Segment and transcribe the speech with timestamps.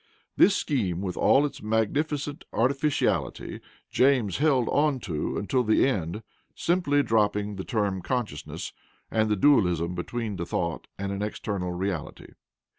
[0.35, 3.59] This scheme, with all its magnificent artificiality,
[3.91, 6.23] James held on to until the end,
[6.55, 8.73] simply dropping the term consciousness
[9.11, 12.33] and the dualism between the thought and an external reality"(p.